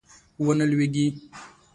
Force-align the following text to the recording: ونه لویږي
ونه 0.45 0.65
لویږي 0.71 1.07